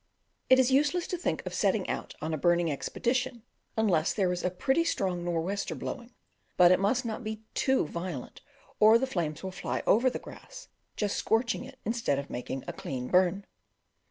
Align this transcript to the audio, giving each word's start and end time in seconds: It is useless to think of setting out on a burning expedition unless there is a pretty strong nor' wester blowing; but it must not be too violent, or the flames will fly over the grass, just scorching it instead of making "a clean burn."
It 0.49 0.57
is 0.57 0.71
useless 0.71 1.05
to 1.09 1.15
think 1.19 1.45
of 1.45 1.53
setting 1.53 1.87
out 1.87 2.15
on 2.23 2.33
a 2.33 2.37
burning 2.39 2.71
expedition 2.71 3.43
unless 3.77 4.15
there 4.15 4.31
is 4.31 4.43
a 4.43 4.49
pretty 4.49 4.83
strong 4.83 5.23
nor' 5.23 5.41
wester 5.41 5.75
blowing; 5.75 6.11
but 6.57 6.71
it 6.71 6.79
must 6.79 7.05
not 7.05 7.23
be 7.23 7.43
too 7.53 7.85
violent, 7.85 8.41
or 8.79 8.97
the 8.97 9.05
flames 9.05 9.43
will 9.43 9.51
fly 9.51 9.83
over 9.85 10.09
the 10.09 10.17
grass, 10.17 10.69
just 10.95 11.17
scorching 11.17 11.65
it 11.65 11.77
instead 11.85 12.17
of 12.17 12.31
making 12.31 12.63
"a 12.67 12.73
clean 12.73 13.09
burn." 13.09 13.45